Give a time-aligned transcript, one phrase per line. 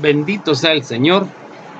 [0.00, 1.26] Bendito sea el Señor.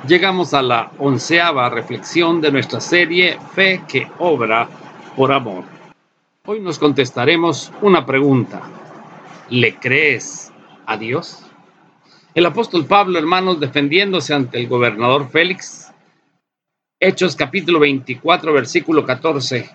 [0.07, 4.69] Llegamos a la onceava reflexión de nuestra serie Fe que obra
[5.17, 5.65] por amor.
[6.47, 8.63] Hoy nos contestaremos una pregunta.
[9.51, 10.53] ¿Le crees
[10.87, 11.41] a Dios?
[12.35, 15.93] El apóstol Pablo, hermanos, defendiéndose ante el gobernador Félix,
[17.01, 19.71] Hechos capítulo 24, versículo 14.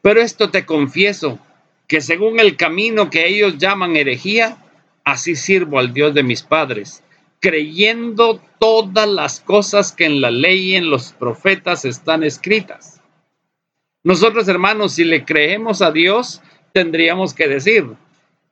[0.00, 1.38] Pero esto te confieso,
[1.86, 4.56] que según el camino que ellos llaman herejía,
[5.04, 7.02] así sirvo al Dios de mis padres
[7.42, 13.00] creyendo todas las cosas que en la ley y en los profetas están escritas.
[14.04, 16.40] Nosotros, hermanos, si le creemos a Dios,
[16.72, 17.84] tendríamos que decir,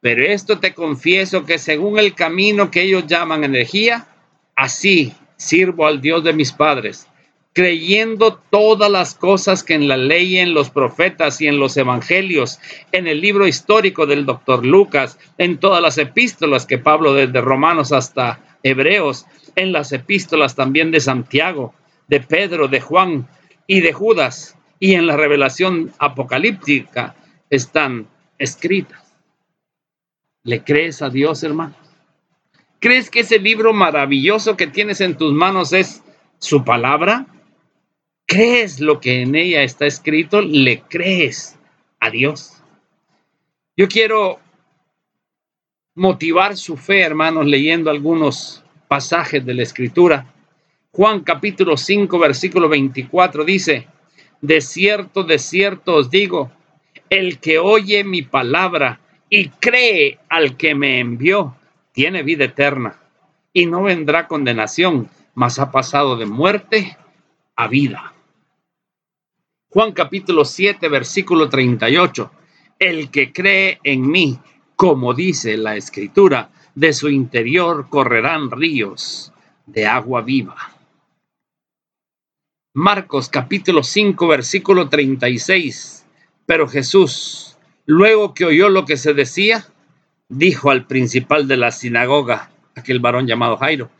[0.00, 4.08] pero esto te confieso que según el camino que ellos llaman energía,
[4.56, 7.06] así sirvo al Dios de mis padres,
[7.52, 12.58] creyendo todas las cosas que en la ley, en los profetas y en los evangelios,
[12.90, 17.92] en el libro histórico del doctor Lucas, en todas las epístolas que Pablo desde Romanos
[17.92, 21.74] hasta Hebreos, en las epístolas también de Santiago,
[22.08, 23.28] de Pedro, de Juan
[23.66, 27.14] y de Judas, y en la revelación apocalíptica
[27.50, 29.14] están escritas.
[30.42, 31.76] ¿Le crees a Dios, hermano?
[32.78, 36.02] ¿Crees que ese libro maravilloso que tienes en tus manos es
[36.38, 37.26] su palabra?
[38.26, 40.40] ¿Crees lo que en ella está escrito?
[40.40, 41.58] ¿Le crees
[42.00, 42.62] a Dios?
[43.76, 44.40] Yo quiero
[45.94, 50.32] motivar su fe, hermanos, leyendo algunos pasajes de la Escritura.
[50.92, 53.86] Juan capítulo 5, versículo 24 dice,
[54.40, 56.50] de cierto, de cierto os digo,
[57.08, 61.56] el que oye mi palabra y cree al que me envió,
[61.92, 62.98] tiene vida eterna
[63.52, 66.96] y no vendrá condenación, mas ha pasado de muerte
[67.56, 68.14] a vida.
[69.68, 72.30] Juan capítulo 7, versículo 38,
[72.78, 74.38] el que cree en mí,
[74.80, 79.30] como dice la escritura, de su interior correrán ríos
[79.66, 80.56] de agua viva.
[82.72, 86.06] Marcos capítulo 5 versículo 36.
[86.46, 89.66] Pero Jesús, luego que oyó lo que se decía,
[90.30, 93.90] dijo al principal de la sinagoga, aquel varón llamado Jairo,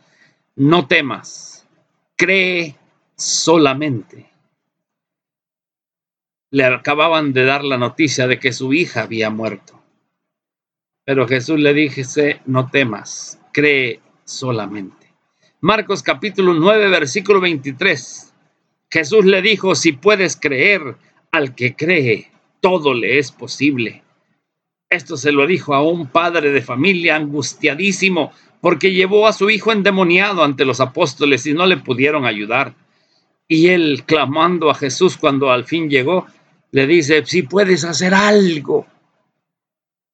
[0.55, 1.67] no temas,
[2.15, 2.75] cree
[3.15, 4.31] solamente.
[6.49, 9.80] Le acababan de dar la noticia de que su hija había muerto.
[11.03, 15.13] Pero Jesús le dijese, no temas, cree solamente.
[15.59, 18.33] Marcos capítulo 9, versículo 23.
[18.89, 20.95] Jesús le dijo, si puedes creer,
[21.31, 22.29] al que cree,
[22.59, 24.03] todo le es posible.
[24.89, 29.71] Esto se lo dijo a un padre de familia angustiadísimo porque llevó a su hijo
[29.71, 32.75] endemoniado ante los apóstoles y no le pudieron ayudar.
[33.47, 36.27] Y él, clamando a Jesús cuando al fin llegó,
[36.71, 38.85] le dice, si puedes hacer algo,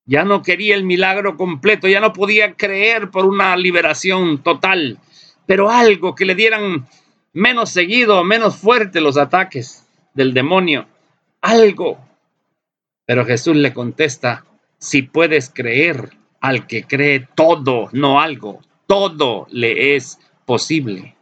[0.07, 4.99] ya no quería el milagro completo, ya no podía creer por una liberación total,
[5.45, 6.87] pero algo que le dieran
[7.33, 10.87] menos seguido, menos fuerte los ataques del demonio,
[11.41, 11.99] algo.
[13.05, 14.45] Pero Jesús le contesta,
[14.79, 21.15] si puedes creer al que cree todo, no algo, todo le es posible.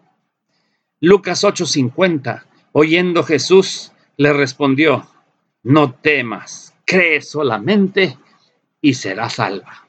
[0.99, 5.07] Lucas 8:50, oyendo Jesús, le respondió,
[5.63, 8.17] no temas, cree solamente
[8.85, 9.83] y será salva.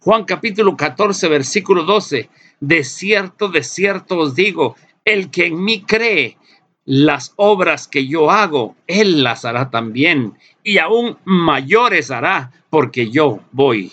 [0.00, 2.28] Juan capítulo 14, versículo 12.
[2.58, 4.74] De cierto, de cierto os digo,
[5.04, 6.36] el que en mí cree,
[6.84, 13.38] las obras que yo hago, él las hará también, y aún mayores hará, porque yo
[13.52, 13.92] voy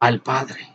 [0.00, 0.66] al Padre.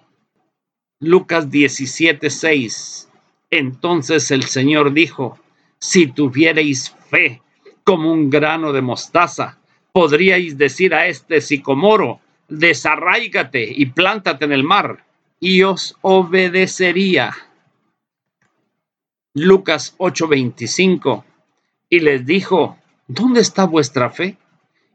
[1.00, 3.10] Lucas 17, 6.
[3.50, 5.40] Entonces el Señor dijo,
[5.80, 7.42] si tuvierais fe
[7.84, 9.58] como un grano de mostaza,
[9.92, 12.20] podríais decir a este sicomoro,
[12.50, 15.06] desarraígate y plántate en el mar,
[15.40, 17.36] y os obedecería.
[19.34, 21.24] Lucas 8:25.
[21.90, 22.78] Y les dijo,
[23.08, 24.38] ¿dónde está vuestra fe?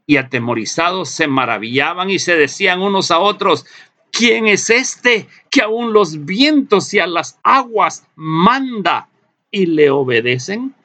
[0.05, 3.65] Y atemorizados se maravillaban y se decían unos a otros,
[4.11, 9.09] ¿quién es este que aún los vientos y a las aguas manda
[9.51, 10.75] y le obedecen?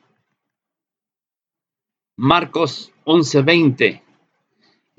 [2.16, 4.02] Marcos 11:20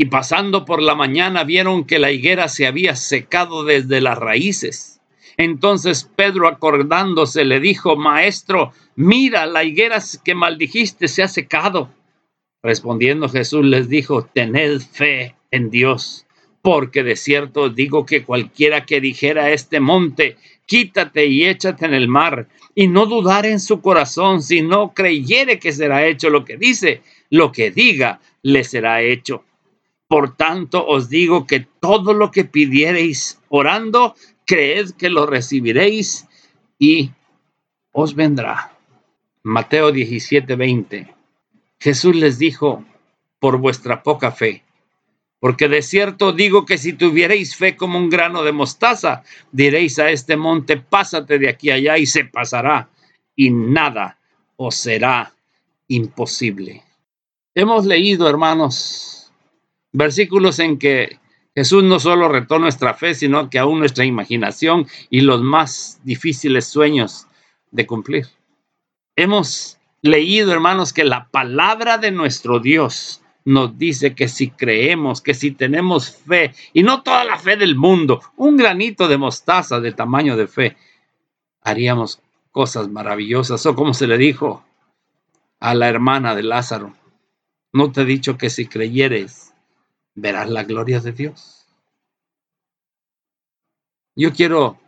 [0.02, 5.00] y pasando por la mañana vieron que la higuera se había secado desde las raíces.
[5.38, 11.92] Entonces Pedro acordándose le dijo, Maestro, mira, la higuera que maldijiste se ha secado.
[12.64, 16.26] Respondiendo Jesús les dijo, Tened fe en Dios,
[16.64, 21.94] porque de cierto digo que cualquiera que dijera a este monte, quítate y échate en
[21.94, 26.44] el mar, y no dudar en su corazón, si no creyere que será hecho lo
[26.44, 29.44] que dice, lo que diga le será hecho.
[30.12, 34.14] Por tanto, os digo que todo lo que pidiereis orando,
[34.46, 36.28] creed que lo recibiréis
[36.78, 37.12] y
[37.94, 38.78] os vendrá.
[39.44, 41.16] Mateo 17, 20.
[41.80, 42.84] Jesús les dijo,
[43.40, 44.66] por vuestra poca fe,
[45.40, 49.24] porque de cierto digo que si tuvierais fe como un grano de mostaza,
[49.54, 52.90] diréis a este monte, pásate de aquí allá y se pasará,
[53.34, 54.20] y nada
[54.58, 55.34] os será
[55.88, 56.84] imposible.
[57.56, 59.21] Hemos leído, hermanos,
[59.92, 61.20] versículos en que
[61.56, 66.66] Jesús no solo retó nuestra fe, sino que aún nuestra imaginación y los más difíciles
[66.66, 67.28] sueños
[67.72, 68.28] de cumplir.
[69.16, 75.34] Hemos leído, hermanos, que la palabra de nuestro Dios nos dice que si creemos, que
[75.34, 79.92] si tenemos fe, y no toda la fe del mundo, un granito de mostaza de
[79.92, 80.78] tamaño de fe,
[81.62, 82.22] haríamos
[82.52, 83.66] cosas maravillosas.
[83.66, 84.64] O como se le dijo
[85.60, 86.96] a la hermana de Lázaro,
[87.74, 89.51] no te he dicho que si creyeres,
[90.16, 91.66] verás la gloria de Dios.
[94.16, 94.80] Yo quiero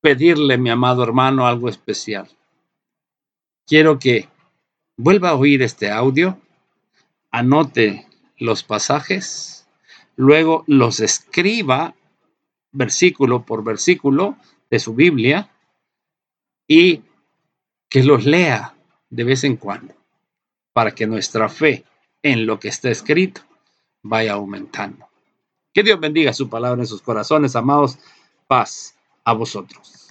[0.00, 2.28] pedirle, mi amado hermano, algo especial.
[3.66, 4.28] Quiero que
[4.96, 6.38] vuelva a oír este audio,
[7.30, 8.06] anote
[8.38, 9.66] los pasajes,
[10.16, 11.94] luego los escriba
[12.72, 14.36] versículo por versículo
[14.70, 15.50] de su Biblia
[16.66, 17.02] y
[17.88, 18.74] que los lea
[19.10, 19.94] de vez en cuando
[20.72, 21.84] para que nuestra fe
[22.22, 23.42] en lo que está escrito
[24.04, 25.06] vaya aumentando.
[25.72, 27.98] Que Dios bendiga su palabra en sus corazones, amados.
[28.46, 30.03] Paz a vosotros.